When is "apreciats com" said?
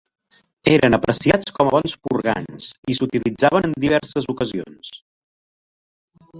0.97-1.69